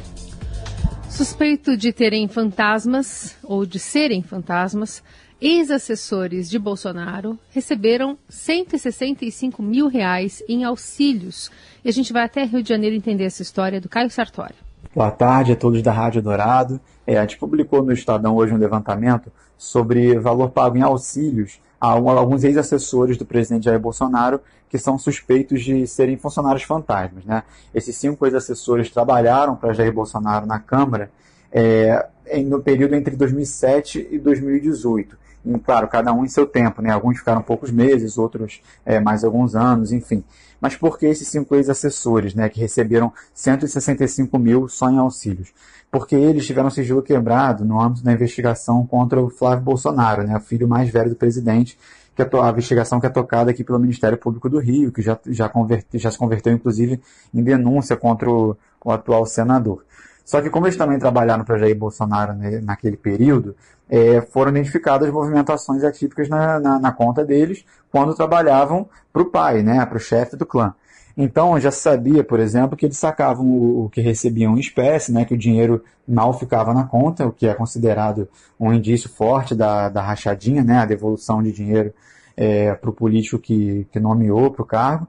Suspeito 1.11 1.77
de 1.77 1.93
terem 1.93 2.27
fantasmas 2.29 3.37
ou 3.43 3.67
de 3.67 3.79
serem 3.79 4.23
fantasmas, 4.23 5.03
ex-assessores 5.41 6.49
de 6.49 6.59
Bolsonaro 6.59 7.39
receberam 7.53 8.19
165 8.29 9.63
mil 9.63 9.89
reais 9.89 10.43
em 10.49 10.65
auxílios. 10.65 11.51
E 11.85 11.89
a 11.89 11.93
gente 11.93 12.13
vai 12.13 12.25
até 12.25 12.45
Rio 12.45 12.63
de 12.63 12.69
Janeiro 12.69 12.97
entender 12.97 13.25
essa 13.25 13.43
história 13.43 13.81
do 13.81 13.89
Caio 13.89 14.11
Sartori. 14.11 14.55
Boa 14.93 15.11
tarde 15.11 15.53
a 15.53 15.57
todos 15.57 15.83
da 15.83 15.93
Rádio 15.93 16.21
Dourado. 16.21 16.81
É, 17.07 17.17
a 17.17 17.21
gente 17.21 17.39
publicou 17.39 17.83
no 17.83 17.93
Estadão 17.93 18.35
hoje 18.35 18.53
um 18.53 18.59
levantamento 18.59 19.31
sobre 19.57 20.19
valor 20.19 20.51
pago 20.51 20.77
em 20.77 20.83
auxílios 20.83 21.61
a 21.81 21.89
alguns 21.89 22.43
ex-assessores 22.43 23.17
do 23.17 23.25
presidente 23.25 23.65
Jair 23.65 23.79
Bolsonaro 23.79 24.41
que 24.69 24.79
são 24.79 24.99
suspeitos 24.99 25.63
de 25.63 25.87
serem 25.87 26.17
funcionários 26.17 26.65
fantasmas. 26.65 27.25
Né? 27.25 27.45
Esses 27.73 27.97
cinco 27.97 28.27
ex-assessores 28.27 28.91
trabalharam 28.91 29.55
para 29.55 29.73
Jair 29.73 29.93
Bolsonaro 29.93 30.47
na 30.47 30.59
Câmara 30.59 31.11
é, 31.53 32.09
no 32.45 32.61
período 32.61 32.95
entre 32.95 33.15
2007 33.15 34.09
e 34.11 34.19
2018. 34.19 35.24
Claro, 35.65 35.89
cada 35.89 36.13
um 36.13 36.25
em 36.25 36.29
seu 36.29 36.47
tempo, 36.47 36.81
né? 36.81 36.91
Alguns 36.91 37.19
ficaram 37.19 37.43
poucos 37.43 37.71
meses, 37.71 38.17
outros 38.17 38.63
é, 38.85 38.99
mais 38.99 39.25
alguns 39.25 39.55
anos, 39.55 39.93
enfim. 39.93 40.25
Mas 40.59 40.75
por 40.75 40.99
que 40.99 41.05
esses 41.05 41.29
cinco 41.29 41.55
ex-assessores, 41.55 42.35
né, 42.35 42.49
que 42.49 42.59
receberam 42.59 43.13
165 43.35 44.39
mil 44.39 44.67
só 44.67 44.89
em 44.89 44.99
auxílios? 44.99 45.53
Porque 45.91 46.15
eles 46.15 46.47
tiveram 46.47 46.71
sigilo 46.71 47.03
quebrado 47.03 47.65
no 47.65 47.79
âmbito 47.79 48.03
da 48.03 48.13
investigação 48.13 48.87
contra 48.87 49.21
o 49.21 49.29
Flávio 49.29 49.63
Bolsonaro, 49.63 50.23
né, 50.27 50.35
o 50.37 50.41
filho 50.41 50.67
mais 50.67 50.89
velho 50.89 51.11
do 51.11 51.17
presidente, 51.17 51.79
que 52.17 52.23
é 52.23 52.29
a 52.41 52.49
investigação 52.49 52.99
que 52.99 53.07
é 53.07 53.11
tocada 53.11 53.51
aqui 53.51 53.63
pelo 53.63 53.79
Ministério 53.79 54.17
Público 54.17 54.49
do 54.49 54.59
Rio, 54.59 54.91
que 54.91 55.03
já, 55.03 55.19
já, 55.27 55.49
converte, 55.51 55.99
já 55.99 56.11
se 56.11 56.17
converteu, 56.17 56.55
inclusive, 56.55 56.99
em 57.35 57.43
denúncia 57.43 57.95
contra 57.97 58.31
o, 58.31 58.57
o 58.83 58.91
atual 58.91 59.27
senador. 59.27 59.85
Só 60.25 60.41
que 60.41 60.49
como 60.49 60.67
eles 60.67 60.77
também 60.77 60.99
trabalharam 60.99 61.45
para 61.45 61.59
Jair 61.59 61.77
Bolsonaro 61.77 62.33
né, 62.33 62.61
naquele 62.63 62.97
período, 62.97 63.55
é, 63.89 64.23
foram 64.23 64.51
identificadas 64.51 65.11
movimentações 65.11 65.85
atípicas 65.85 66.29
na, 66.29 66.59
na, 66.59 66.79
na 66.79 66.93
conta 66.93 67.25
deles 67.25 67.65
quando 67.91 68.15
trabalhavam 68.15 68.89
para 69.13 69.23
o 69.23 69.27
pai, 69.27 69.63
né, 69.63 69.85
para 69.85 69.97
o 69.97 70.01
chefe 70.01 70.37
do 70.37 70.47
clã. 70.47 70.75
Então 71.17 71.61
já 71.61 71.71
se 71.71 71.81
sabia, 71.81 72.25
por 72.25 72.41
exemplo, 72.41 72.77
que 72.77 72.87
eles 72.87 72.97
sacavam 72.97 73.47
o, 73.47 73.85
o, 73.85 73.89
que 73.91 74.01
recebiam 74.01 74.57
em 74.57 74.61
espécie, 74.61 75.13
né, 75.13 75.25
que 75.25 75.35
o 75.35 75.39
dinheiro 75.39 75.85
mal 76.09 76.37
ficava 76.37 76.75
na 76.75 76.85
conta, 76.85 77.27
o 77.27 77.33
que 77.33 77.47
é 77.47 77.55
considerado 77.55 78.29
um 78.59 78.73
indício 78.73 79.09
forte 79.09 79.55
da, 79.55 79.89
da 79.89 80.03
rachadinha, 80.03 80.65
né, 80.65 80.79
a 80.79 80.87
devolução 80.87 81.43
de 81.43 81.53
dinheiro 81.53 81.93
é, 82.37 82.75
para 82.75 82.91
o 82.91 82.93
político 82.93 83.39
que, 83.39 83.87
que 83.93 84.01
nomeou 84.01 84.51
para 84.51 84.63
o 84.63 84.67
cargo. 84.67 85.07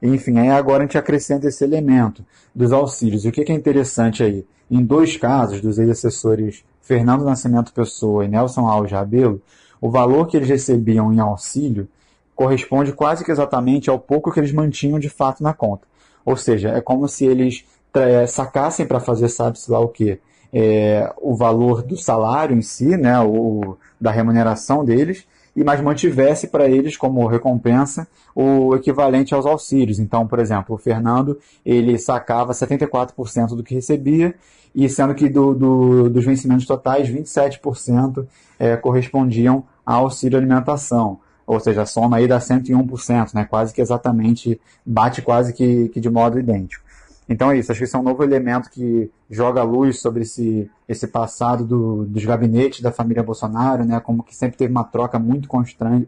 Enfim, 0.00 0.38
aí 0.38 0.50
agora 0.50 0.84
a 0.84 0.86
gente 0.86 0.96
acrescenta 0.96 1.48
esse 1.48 1.64
elemento 1.64 2.24
dos 2.54 2.72
auxílios. 2.72 3.24
E 3.24 3.28
o 3.28 3.32
que, 3.32 3.42
que 3.42 3.50
é 3.50 3.54
interessante 3.54 4.22
aí? 4.22 4.46
Em 4.70 4.84
dois 4.84 5.16
casos 5.16 5.60
dos 5.60 5.78
ex-assessores 5.78 6.64
Fernando 6.82 7.24
Nascimento 7.24 7.72
Pessoa 7.72 8.24
e 8.24 8.28
Nelson 8.28 8.66
Alves 8.66 8.92
Rabelo, 8.92 9.40
o 9.80 9.90
valor 9.90 10.26
que 10.26 10.36
eles 10.36 10.48
recebiam 10.48 11.12
em 11.12 11.20
auxílio 11.20 11.88
corresponde 12.34 12.92
quase 12.92 13.24
que 13.24 13.32
exatamente 13.32 13.90
ao 13.90 13.98
pouco 13.98 14.30
que 14.32 14.40
eles 14.40 14.52
mantinham 14.52 14.98
de 14.98 15.08
fato 15.08 15.42
na 15.42 15.52
conta. 15.52 15.82
Ou 16.24 16.36
seja, 16.36 16.70
é 16.70 16.80
como 16.80 17.08
se 17.08 17.24
eles 17.26 17.64
é, 17.94 18.26
sacassem 18.26 18.86
para 18.86 19.00
fazer 19.00 19.28
sabe-se 19.28 19.70
lá 19.70 19.80
o 19.80 19.88
que, 19.88 20.20
é, 20.52 21.12
o 21.16 21.34
valor 21.34 21.82
do 21.82 21.96
salário 21.96 22.56
em 22.56 22.62
si, 22.62 22.96
né, 22.96 23.18
o, 23.20 23.76
da 24.00 24.10
remuneração 24.10 24.84
deles, 24.84 25.26
e 25.58 25.64
mais 25.64 25.80
mantivesse 25.80 26.46
para 26.46 26.68
eles 26.68 26.96
como 26.96 27.26
recompensa 27.26 28.06
o 28.32 28.76
equivalente 28.76 29.34
aos 29.34 29.44
auxílios. 29.44 29.98
Então, 29.98 30.24
por 30.24 30.38
exemplo, 30.38 30.76
o 30.76 30.78
Fernando 30.78 31.36
ele 31.66 31.98
sacava 31.98 32.52
74% 32.52 33.56
do 33.56 33.64
que 33.64 33.74
recebia 33.74 34.36
e 34.72 34.88
sendo 34.88 35.16
que 35.16 35.28
do, 35.28 35.54
do, 35.54 36.10
dos 36.10 36.24
vencimentos 36.24 36.64
totais 36.64 37.08
27% 37.08 38.24
é, 38.56 38.76
correspondiam 38.76 39.64
ao 39.84 40.04
auxílio 40.04 40.38
alimentação. 40.38 41.18
Ou 41.44 41.58
seja, 41.58 41.82
a 41.82 41.86
soma 41.86 42.18
aí 42.18 42.28
dá 42.28 42.38
101%, 42.38 43.34
né? 43.34 43.44
quase 43.44 43.74
que 43.74 43.80
exatamente, 43.80 44.60
bate 44.86 45.22
quase 45.22 45.52
que, 45.52 45.88
que 45.88 45.98
de 45.98 46.08
modo 46.08 46.38
idêntico. 46.38 46.84
Então 47.28 47.50
é 47.50 47.58
isso, 47.58 47.70
acho 47.70 47.80
que 47.80 47.84
isso 47.84 47.96
é 47.96 48.00
um 48.00 48.04
novo 48.04 48.24
elemento 48.24 48.70
que 48.70 49.10
joga 49.28 49.62
luz 49.62 50.00
sobre 50.00 50.22
esse, 50.22 50.70
esse 50.88 51.06
passado 51.06 51.64
do, 51.64 52.06
dos 52.06 52.24
gabinetes 52.24 52.80
da 52.80 52.90
família 52.90 53.22
Bolsonaro, 53.22 53.84
né, 53.84 54.00
como 54.00 54.22
que 54.22 54.34
sempre 54.34 54.56
teve 54.56 54.70
uma 54.70 54.84
troca 54.84 55.18
muito 55.18 55.48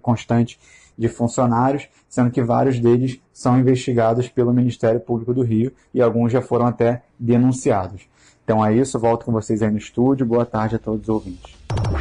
constante 0.01 0.59
de 0.97 1.09
funcionários, 1.09 1.89
sendo 2.09 2.31
que 2.31 2.43
vários 2.43 2.79
deles 2.79 3.21
são 3.33 3.59
investigados 3.59 4.29
pelo 4.29 4.53
Ministério 4.53 5.01
Público 5.01 5.35
do 5.35 5.43
Rio 5.43 5.73
e 5.93 6.01
alguns 6.01 6.33
já 6.33 6.41
foram 6.41 6.67
até 6.67 7.03
denunciados. 7.19 8.03
Então 8.43 8.65
é 8.65 8.75
isso, 8.75 8.99
volto 8.99 9.25
com 9.25 9.33
vocês 9.33 9.63
aí 9.63 9.71
no 9.71 9.79
estúdio. 9.79 10.27
Boa 10.27 10.45
tarde 10.45 10.77
a 10.77 10.79
todos 10.79 11.03
os 11.03 11.09
ouvintes. 11.09 11.55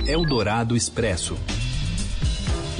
Eldorado 0.07 0.75
Expresso. 0.75 1.35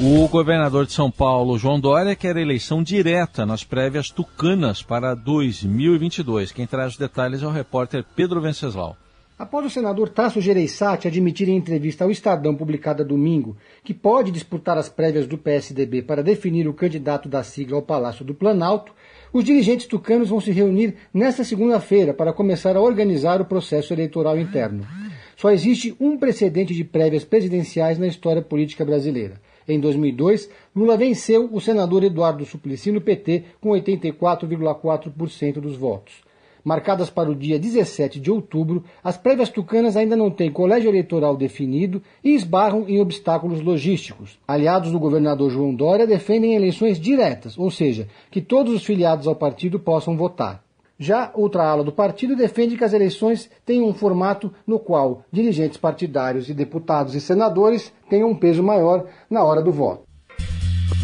O 0.01 0.29
governador 0.29 0.85
de 0.85 0.93
São 0.93 1.11
Paulo, 1.11 1.57
João 1.57 1.77
Dória, 1.77 2.15
quer 2.15 2.37
eleição 2.37 2.81
direta 2.81 3.45
nas 3.45 3.65
prévias 3.65 4.09
tucanas 4.09 4.81
para 4.81 5.13
2022. 5.13 6.53
Quem 6.53 6.65
traz 6.65 6.93
os 6.93 6.97
detalhes 6.97 7.43
é 7.43 7.45
o 7.45 7.51
repórter 7.51 8.05
Pedro 8.15 8.39
Venceslau. 8.39 8.95
Após 9.37 9.65
o 9.65 9.69
senador 9.69 10.07
Tasso 10.07 10.39
Gereissati 10.39 11.05
admitir 11.05 11.49
em 11.49 11.57
entrevista 11.57 12.05
ao 12.05 12.11
Estadão 12.11 12.55
publicada 12.55 13.03
domingo 13.03 13.57
que 13.83 13.93
pode 13.93 14.31
disputar 14.31 14.77
as 14.77 14.87
prévias 14.87 15.27
do 15.27 15.37
PSDB 15.37 16.01
para 16.01 16.23
definir 16.23 16.65
o 16.65 16.73
candidato 16.73 17.27
da 17.27 17.43
sigla 17.43 17.75
ao 17.75 17.81
Palácio 17.81 18.23
do 18.23 18.33
Planalto, 18.33 18.93
os 19.33 19.43
dirigentes 19.43 19.85
tucanos 19.85 20.29
vão 20.29 20.39
se 20.39 20.51
reunir 20.51 20.95
nesta 21.13 21.43
segunda-feira 21.43 22.13
para 22.13 22.31
começar 22.31 22.77
a 22.77 22.81
organizar 22.81 23.41
o 23.41 23.45
processo 23.45 23.91
eleitoral 23.91 24.39
interno. 24.39 24.87
Só 25.35 25.51
existe 25.51 25.93
um 25.99 26.17
precedente 26.17 26.73
de 26.73 26.85
prévias 26.85 27.25
presidenciais 27.25 27.97
na 27.97 28.07
história 28.07 28.41
política 28.41 28.85
brasileira. 28.85 29.41
Em 29.69 29.79
2002, 29.79 30.49
Lula 30.75 30.97
venceu 30.97 31.47
o 31.51 31.61
senador 31.61 32.03
Eduardo 32.03 32.43
Suplicy 32.43 32.91
no 32.91 32.99
PT 32.99 33.43
com 33.61 33.69
84,4% 33.69 35.59
dos 35.59 35.77
votos. 35.77 36.27
Marcadas 36.63 37.09
para 37.11 37.29
o 37.29 37.35
dia 37.35 37.59
17 37.59 38.19
de 38.19 38.31
outubro, 38.31 38.83
as 39.03 39.15
prévias 39.15 39.49
tucanas 39.49 39.95
ainda 39.95 40.15
não 40.15 40.31
têm 40.31 40.51
colégio 40.51 40.89
eleitoral 40.89 41.37
definido 41.37 42.01
e 42.23 42.33
esbarram 42.33 42.89
em 42.89 42.99
obstáculos 42.99 43.61
logísticos. 43.61 44.39
Aliados 44.47 44.91
do 44.91 44.99
governador 44.99 45.51
João 45.51 45.73
Dória 45.73 46.07
defendem 46.07 46.55
eleições 46.55 46.99
diretas, 46.99 47.55
ou 47.55 47.69
seja, 47.69 48.07
que 48.31 48.41
todos 48.41 48.73
os 48.73 48.83
filiados 48.83 49.27
ao 49.27 49.35
partido 49.35 49.79
possam 49.79 50.17
votar. 50.17 50.63
Já 50.99 51.31
outra 51.33 51.63
ala 51.63 51.81
do 51.81 51.93
partido 51.93 52.35
defende 52.35 52.75
que 52.75 52.83
as 52.83 52.91
eleições 52.91 53.49
tenham 53.65 53.87
um 53.87 53.93
formato 53.93 54.53
no 54.67 54.77
qual 54.77 55.23
dirigentes 55.31 55.77
partidários 55.77 56.49
e 56.49 56.53
deputados 56.53 57.15
e 57.15 57.21
senadores 57.21 57.93
tenham 58.09 58.29
um 58.29 58.35
peso 58.35 58.61
maior 58.61 59.05
na 59.29 59.41
hora 59.41 59.61
do 59.61 59.71
voto. 59.71 60.03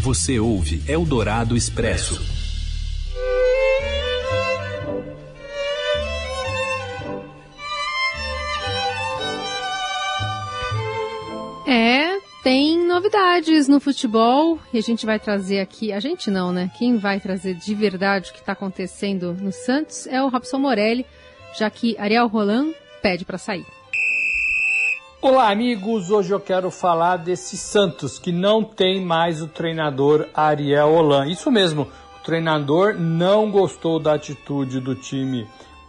Você 0.01 0.37
ouve 0.37 0.83
Eldorado 0.87 1.55
Expresso. 1.55 2.21
É, 11.67 12.04
novidades 12.95 13.67
no 13.67 13.81
futebol 13.81 14.57
e 14.71 14.77
a 14.77 14.81
gente 14.81 15.05
vai 15.05 15.19
trazer 15.19 15.59
aqui. 15.59 15.91
A 15.91 15.99
gente 15.99 16.31
não, 16.31 16.53
né? 16.53 16.71
Quem 16.77 16.97
vai 16.97 17.19
trazer 17.19 17.53
de 17.53 17.75
verdade 17.75 18.29
o 18.29 18.33
que 18.33 18.39
está 18.39 18.53
acontecendo 18.53 19.33
no 19.33 19.51
Santos 19.51 20.07
é 20.07 20.23
o 20.23 20.29
Robson 20.29 20.59
Morelli, 20.59 21.05
já 21.59 21.69
que 21.69 21.97
Ariel 21.97 22.25
Roland 22.27 22.73
pede 23.01 23.25
para 23.25 23.37
sair. 23.37 23.65
Olá, 25.21 25.51
amigos. 25.51 26.09
Hoje 26.09 26.31
eu 26.31 26.39
quero 26.39 26.71
falar 26.71 27.17
desse 27.17 27.57
Santos 27.57 28.17
que 28.17 28.31
não 28.31 28.63
tem 28.63 29.03
mais 29.03 29.41
o 29.41 29.47
treinador 29.49 30.29
Ariel 30.33 30.93
Holan. 30.93 31.27
Isso 31.27 31.51
mesmo, 31.51 31.89
o 32.21 32.23
treinador 32.23 32.95
não 32.97 33.51
gostou 33.51 33.99
da 33.99 34.13
atitude 34.13 34.79
do 34.79 34.95
time 34.95 35.45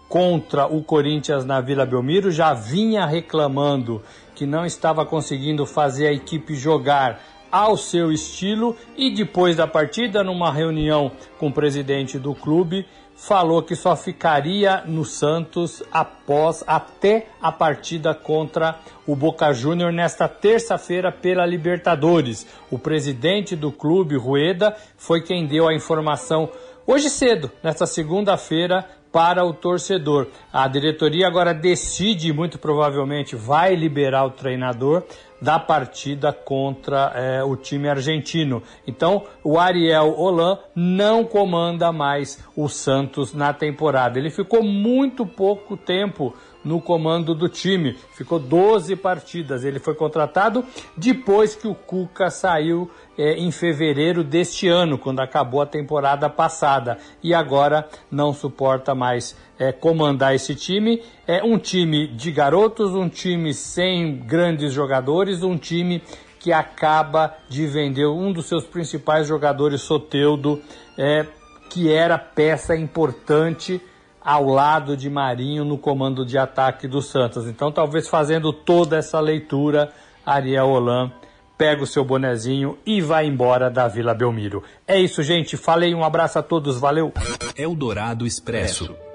contra 0.08 0.66
o 0.66 0.82
Corinthians 0.82 1.44
na 1.44 1.60
Vila 1.60 1.84
Belmiro, 1.84 2.30
já 2.30 2.54
vinha 2.54 3.06
reclamando 3.06 4.02
que 4.34 4.46
não 4.46 4.64
estava 4.64 5.04
conseguindo 5.04 5.66
fazer 5.66 6.08
a 6.08 6.12
equipe 6.12 6.54
jogar 6.54 7.20
ao 7.50 7.76
seu 7.76 8.12
estilo 8.12 8.76
e 8.96 9.10
depois 9.14 9.56
da 9.56 9.66
partida, 9.66 10.22
numa 10.22 10.52
reunião 10.52 11.10
com 11.38 11.48
o 11.48 11.52
presidente 11.52 12.18
do 12.18 12.34
clube, 12.34 12.86
falou 13.16 13.62
que 13.62 13.74
só 13.74 13.96
ficaria 13.96 14.82
no 14.84 15.04
Santos 15.04 15.82
após 15.90 16.62
até 16.66 17.28
a 17.40 17.50
partida 17.50 18.14
contra 18.14 18.78
o 19.06 19.16
Boca 19.16 19.52
Júnior 19.54 19.90
nesta 19.90 20.28
terça-feira 20.28 21.10
pela 21.10 21.46
Libertadores. 21.46 22.46
O 22.70 22.78
presidente 22.78 23.56
do 23.56 23.72
clube, 23.72 24.16
Rueda, 24.16 24.76
foi 24.98 25.22
quem 25.22 25.46
deu 25.46 25.66
a 25.66 25.74
informação 25.74 26.50
hoje 26.86 27.08
cedo, 27.08 27.50
nesta 27.62 27.86
segunda-feira, 27.86 28.86
para 29.16 29.46
o 29.46 29.54
torcedor. 29.54 30.26
A 30.52 30.68
diretoria 30.68 31.26
agora 31.26 31.54
decide, 31.54 32.34
muito 32.34 32.58
provavelmente 32.58 33.34
vai 33.34 33.74
liberar 33.74 34.26
o 34.26 34.30
treinador 34.30 35.04
da 35.40 35.58
partida 35.58 36.34
contra 36.34 37.12
é, 37.14 37.42
o 37.42 37.56
time 37.56 37.88
argentino. 37.88 38.62
Então, 38.86 39.24
o 39.42 39.58
Ariel 39.58 40.14
Holan 40.18 40.58
não 40.74 41.24
comanda 41.24 41.90
mais 41.92 42.44
o 42.54 42.68
Santos 42.68 43.32
na 43.32 43.54
temporada. 43.54 44.18
Ele 44.18 44.28
ficou 44.28 44.62
muito 44.62 45.24
pouco 45.24 45.78
tempo 45.78 46.34
no 46.66 46.80
comando 46.80 47.32
do 47.32 47.48
time. 47.48 47.96
Ficou 48.12 48.40
12 48.40 48.96
partidas. 48.96 49.64
Ele 49.64 49.78
foi 49.78 49.94
contratado 49.94 50.64
depois 50.96 51.54
que 51.54 51.68
o 51.68 51.76
Cuca 51.76 52.28
saiu 52.28 52.90
é, 53.16 53.34
em 53.34 53.52
fevereiro 53.52 54.24
deste 54.24 54.66
ano, 54.66 54.98
quando 54.98 55.20
acabou 55.20 55.62
a 55.62 55.66
temporada 55.66 56.28
passada, 56.28 56.98
e 57.22 57.32
agora 57.32 57.88
não 58.10 58.34
suporta 58.34 58.96
mais 58.96 59.36
é, 59.60 59.70
comandar 59.70 60.34
esse 60.34 60.56
time. 60.56 61.00
É 61.24 61.42
um 61.42 61.56
time 61.56 62.08
de 62.08 62.32
garotos, 62.32 62.92
um 62.94 63.08
time 63.08 63.54
sem 63.54 64.16
grandes 64.16 64.72
jogadores, 64.72 65.44
um 65.44 65.56
time 65.56 66.02
que 66.40 66.52
acaba 66.52 67.32
de 67.48 67.64
vender 67.66 68.06
um 68.06 68.32
dos 68.32 68.46
seus 68.46 68.64
principais 68.64 69.28
jogadores, 69.28 69.82
Soteudo, 69.82 70.60
é, 70.98 71.26
que 71.70 71.92
era 71.92 72.18
peça 72.18 72.76
importante 72.76 73.80
ao 74.26 74.44
lado 74.44 74.96
de 74.96 75.08
Marinho 75.08 75.64
no 75.64 75.78
comando 75.78 76.26
de 76.26 76.36
ataque 76.36 76.88
do 76.88 77.00
Santos. 77.00 77.46
Então, 77.46 77.70
talvez 77.70 78.08
fazendo 78.08 78.52
toda 78.52 78.96
essa 78.96 79.20
leitura, 79.20 79.92
Ariel 80.26 80.68
Holan 80.68 81.12
pega 81.56 81.84
o 81.84 81.86
seu 81.86 82.04
bonezinho 82.04 82.76
e 82.84 83.00
vai 83.00 83.26
embora 83.26 83.70
da 83.70 83.86
Vila 83.86 84.12
Belmiro. 84.12 84.64
É 84.84 84.98
isso, 84.98 85.22
gente. 85.22 85.56
Falei, 85.56 85.94
um 85.94 86.02
abraço 86.02 86.40
a 86.40 86.42
todos, 86.42 86.76
valeu. 86.80 87.12
Eldorado 87.56 88.26
Expresso. 88.26 89.05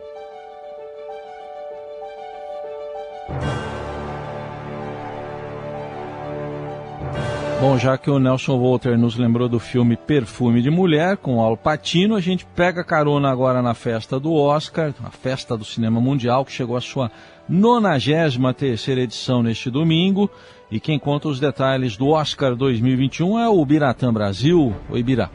Bom, 7.62 7.78
já 7.78 7.96
que 7.96 8.10
o 8.10 8.18
Nelson 8.18 8.60
Walter 8.60 8.98
nos 8.98 9.16
lembrou 9.16 9.48
do 9.48 9.60
filme 9.60 9.96
Perfume 9.96 10.64
de 10.64 10.72
Mulher, 10.72 11.18
com 11.18 11.40
Al 11.40 11.56
Pacino, 11.56 12.16
a 12.16 12.20
gente 12.20 12.44
pega 12.44 12.84
carona 12.84 13.30
agora 13.30 13.62
na 13.62 13.76
festa 13.76 14.20
do 14.20 14.34
Oscar, 14.34 14.92
a 15.04 15.12
festa 15.12 15.56
do 15.56 15.64
cinema 15.64 16.02
mundial, 16.02 16.44
que 16.44 16.52
chegou 16.52 16.76
à 16.76 16.82
sua 16.82 17.12
93 17.48 18.88
edição 18.88 19.44
neste 19.44 19.70
domingo. 19.70 20.28
E 20.72 20.80
quem 20.80 20.98
conta 20.98 21.28
os 21.28 21.40
detalhes 21.40 21.96
do 21.96 22.08
Oscar 22.08 22.56
2021 22.56 23.38
é 23.38 23.48
o 23.48 23.64
Biratã 23.64 24.12
Brasil. 24.12 24.74
Oi, 24.90 25.04
Birá. 25.04 25.30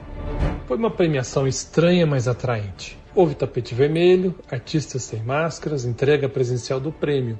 Foi 0.67 0.77
uma 0.77 0.91
premiação 0.91 1.47
estranha, 1.47 2.09
mas 2.09 2.27
atraente. 2.27 2.99
Houve 3.15 3.37
tapete 3.37 3.73
vermelho, 3.73 4.35
artistas 4.51 5.05
sem 5.05 5.23
máscaras, 5.23 5.85
entrega 5.85 6.29
presencial 6.29 6.81
do 6.81 6.91
prêmio. 6.91 7.39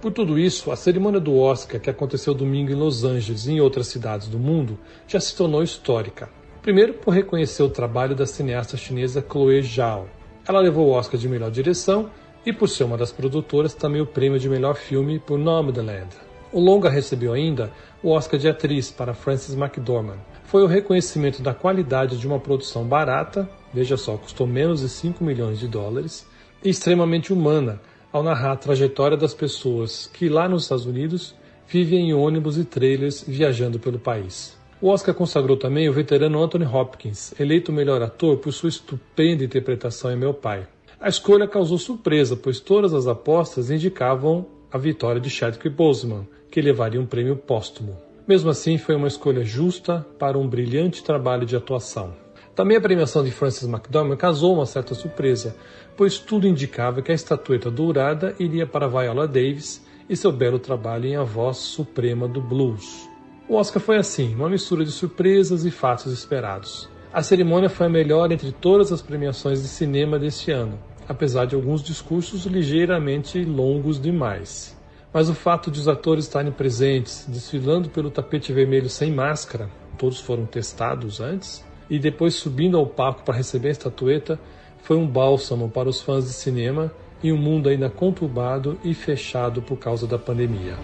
Por 0.00 0.12
tudo 0.12 0.38
isso, 0.38 0.70
a 0.70 0.76
cerimônia 0.76 1.18
do 1.18 1.36
Oscar, 1.36 1.80
que 1.80 1.88
aconteceu 1.88 2.34
domingo 2.34 2.70
em 2.70 2.74
Los 2.74 3.02
Angeles 3.02 3.46
e 3.46 3.52
em 3.52 3.60
outras 3.60 3.86
cidades 3.88 4.28
do 4.28 4.38
mundo, 4.38 4.78
já 5.08 5.18
se 5.18 5.34
tornou 5.34 5.62
histórica. 5.62 6.28
Primeiro, 6.60 6.94
por 6.94 7.14
reconhecer 7.14 7.62
o 7.62 7.70
trabalho 7.70 8.14
da 8.14 8.26
cineasta 8.26 8.76
chinesa 8.76 9.24
Chloe 9.26 9.62
Zhao. 9.62 10.08
Ela 10.46 10.60
levou 10.60 10.88
o 10.88 10.90
Oscar 10.90 11.18
de 11.18 11.28
melhor 11.28 11.50
direção 11.50 12.10
e, 12.44 12.52
por 12.52 12.68
ser 12.68 12.84
uma 12.84 12.96
das 12.96 13.10
produtoras, 13.10 13.72
também 13.72 14.00
o 14.02 14.06
prêmio 14.06 14.38
de 14.38 14.48
melhor 14.48 14.76
filme 14.76 15.18
por 15.18 15.38
Nomadland. 15.38 16.08
O 16.52 16.60
longa 16.60 16.88
recebeu 16.88 17.32
ainda 17.32 17.72
o 18.02 18.10
Oscar 18.10 18.38
de 18.38 18.48
atriz 18.48 18.90
para 18.90 19.14
Frances 19.14 19.54
McDormand. 19.54 20.18
Foi 20.44 20.62
o 20.62 20.66
reconhecimento 20.66 21.42
da 21.42 21.52
qualidade 21.52 22.18
de 22.18 22.26
uma 22.26 22.38
produção 22.38 22.84
barata, 22.84 23.48
veja 23.72 23.96
só, 23.96 24.16
custou 24.16 24.46
menos 24.46 24.80
de 24.80 24.88
5 24.88 25.24
milhões 25.24 25.58
de 25.58 25.66
dólares, 25.66 26.26
e 26.62 26.68
extremamente 26.68 27.32
humana, 27.32 27.80
ao 28.16 28.22
narrar 28.22 28.52
a 28.52 28.56
trajetória 28.56 29.16
das 29.16 29.34
pessoas 29.34 30.10
que 30.10 30.26
lá 30.28 30.48
nos 30.48 30.62
Estados 30.62 30.86
Unidos 30.86 31.34
vivem 31.68 32.08
em 32.08 32.14
ônibus 32.14 32.56
e 32.56 32.64
trailers 32.64 33.22
viajando 33.26 33.78
pelo 33.78 33.98
país. 33.98 34.56
O 34.80 34.88
Oscar 34.88 35.14
consagrou 35.14 35.56
também 35.56 35.88
o 35.88 35.92
veterano 35.92 36.42
Anthony 36.42 36.64
Hopkins, 36.64 37.38
eleito 37.38 37.72
melhor 37.72 38.00
ator 38.00 38.38
por 38.38 38.52
sua 38.52 38.70
estupenda 38.70 39.44
interpretação 39.44 40.10
em 40.10 40.16
Meu 40.16 40.32
Pai. 40.32 40.66
A 40.98 41.08
escolha 41.10 41.46
causou 41.46 41.76
surpresa, 41.76 42.36
pois 42.36 42.58
todas 42.58 42.94
as 42.94 43.06
apostas 43.06 43.70
indicavam 43.70 44.46
a 44.72 44.78
vitória 44.78 45.20
de 45.20 45.28
Chadwick 45.28 45.68
Boseman, 45.68 46.26
que 46.50 46.62
levaria 46.62 47.00
um 47.00 47.06
prêmio 47.06 47.36
póstumo. 47.36 47.98
Mesmo 48.26 48.48
assim, 48.48 48.78
foi 48.78 48.96
uma 48.96 49.08
escolha 49.08 49.44
justa 49.44 50.06
para 50.18 50.38
um 50.38 50.48
brilhante 50.48 51.04
trabalho 51.04 51.44
de 51.44 51.54
atuação. 51.54 52.14
Também 52.56 52.78
a 52.78 52.80
premiação 52.80 53.22
de 53.22 53.30
Frances 53.30 53.68
McDormand 53.68 54.16
causou 54.16 54.54
uma 54.54 54.64
certa 54.64 54.94
surpresa, 54.94 55.54
pois 55.94 56.18
tudo 56.18 56.48
indicava 56.48 57.02
que 57.02 57.12
a 57.12 57.14
estatueta 57.14 57.70
dourada 57.70 58.34
iria 58.38 58.66
para 58.66 58.88
Viola 58.88 59.28
Davis 59.28 59.86
e 60.08 60.16
seu 60.16 60.32
belo 60.32 60.58
trabalho 60.58 61.04
em 61.04 61.16
A 61.16 61.22
Voz 61.22 61.58
Suprema 61.58 62.26
do 62.26 62.40
Blues. 62.40 63.06
O 63.46 63.56
Oscar 63.56 63.82
foi 63.82 63.98
assim, 63.98 64.34
uma 64.34 64.48
mistura 64.48 64.86
de 64.86 64.90
surpresas 64.90 65.66
e 65.66 65.70
fatos 65.70 66.10
esperados. 66.10 66.88
A 67.12 67.22
cerimônia 67.22 67.68
foi 67.68 67.88
a 67.88 67.90
melhor 67.90 68.32
entre 68.32 68.50
todas 68.52 68.90
as 68.90 69.02
premiações 69.02 69.60
de 69.60 69.68
cinema 69.68 70.18
deste 70.18 70.50
ano, 70.50 70.78
apesar 71.06 71.44
de 71.44 71.54
alguns 71.54 71.82
discursos 71.82 72.46
ligeiramente 72.46 73.44
longos 73.44 74.00
demais. 74.00 74.74
Mas 75.12 75.28
o 75.28 75.34
fato 75.34 75.70
de 75.70 75.78
os 75.78 75.88
atores 75.88 76.24
estarem 76.24 76.52
presentes, 76.52 77.26
desfilando 77.28 77.90
pelo 77.90 78.10
tapete 78.10 78.50
vermelho 78.50 78.88
sem 78.88 79.12
máscara, 79.12 79.68
todos 79.98 80.20
foram 80.20 80.46
testados 80.46 81.20
antes, 81.20 81.62
e 81.88 81.98
depois 81.98 82.34
subindo 82.34 82.76
ao 82.76 82.86
palco 82.86 83.22
para 83.22 83.36
receber 83.36 83.68
a 83.68 83.72
estatueta, 83.72 84.38
foi 84.82 84.96
um 84.96 85.06
bálsamo 85.06 85.68
para 85.68 85.88
os 85.88 86.00
fãs 86.00 86.24
de 86.24 86.32
cinema 86.32 86.92
em 87.22 87.32
um 87.32 87.36
mundo 87.36 87.68
ainda 87.68 87.88
conturbado 87.88 88.78
e 88.84 88.94
fechado 88.94 89.62
por 89.62 89.76
causa 89.78 90.06
da 90.06 90.18
pandemia. 90.18 90.76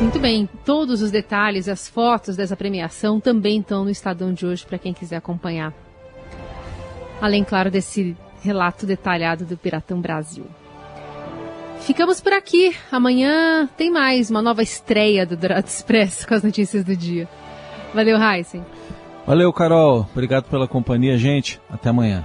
Muito 0.00 0.18
bem, 0.18 0.48
todos 0.64 1.02
os 1.02 1.10
detalhes, 1.10 1.68
as 1.68 1.86
fotos 1.86 2.34
dessa 2.34 2.56
premiação 2.56 3.20
também 3.20 3.60
estão 3.60 3.84
no 3.84 3.90
Estadão 3.90 4.32
de 4.32 4.46
hoje 4.46 4.64
para 4.64 4.78
quem 4.78 4.94
quiser 4.94 5.16
acompanhar. 5.16 5.74
Além, 7.20 7.44
claro, 7.44 7.70
desse 7.70 8.16
relato 8.40 8.86
detalhado 8.86 9.44
do 9.44 9.58
Piratão 9.58 10.00
Brasil. 10.00 10.46
Ficamos 11.80 12.20
por 12.20 12.32
aqui. 12.32 12.76
Amanhã 12.92 13.68
tem 13.76 13.90
mais 13.90 14.30
uma 14.30 14.42
nova 14.42 14.62
estreia 14.62 15.26
do 15.26 15.36
Dourado 15.36 15.66
Expresso 15.66 16.26
com 16.26 16.34
as 16.34 16.42
notícias 16.42 16.84
do 16.84 16.94
dia. 16.96 17.28
Valeu, 17.94 18.18
Heisen. 18.20 18.64
Valeu, 19.26 19.52
Carol. 19.52 20.06
Obrigado 20.12 20.44
pela 20.44 20.68
companhia, 20.68 21.16
gente. 21.18 21.60
Até 21.68 21.88
amanhã. 21.88 22.24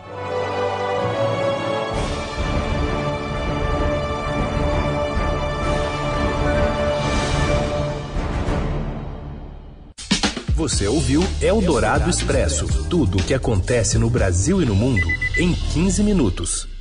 Você 10.55 10.87
ouviu 10.87 11.21
Eldorado 11.41 12.09
Expresso 12.09 12.65
tudo 12.89 13.19
o 13.19 13.23
que 13.23 13.33
acontece 13.33 13.99
no 13.99 14.09
Brasil 14.09 14.61
e 14.61 14.65
no 14.65 14.73
mundo 14.73 15.05
em 15.37 15.53
15 15.53 16.01
minutos. 16.01 16.74